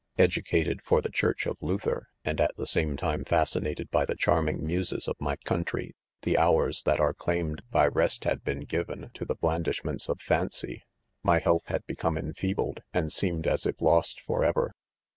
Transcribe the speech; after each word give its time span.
•Educated 0.19 0.81
for 0.81 0.99
the 0.99 1.11
church 1.11 1.45
of 1.45 1.59
Luther^ 1.59 2.05
and 2.25 2.41
at 2.41 2.55
the 2.57 2.65
same 2.65 2.97
time 2.97 3.23
fascinated 3.23 3.91
by 3.91 4.03
the 4.03 4.15
charming 4.15 4.65
mu 4.65 4.83
ses 4.83 5.05
o'fmy 5.07 5.39
country, 5.43 5.95
the 6.23 6.39
hours 6.39 6.81
that 6.85 6.99
are 6.99 7.13
claimed 7.13 7.61
hy 7.71 7.85
rest, 7.85 8.25
s 8.25 8.31
had 8.43 8.67
given 8.67 9.11
to 9.13 9.25
the 9.25 9.35
blandishments 9.35 10.09
of 10.09 10.19
Fancy.. 10.19 10.81
My 11.21 11.37
health 11.37 11.67
had 11.67 11.85
become 11.85 12.17
enfeebled, 12.17 12.79
and 12.91 13.11
seemed 13.13 13.45
as 13.45 13.67
if 13.67 13.79
lost 13.79 14.19
forever. 14.21 14.73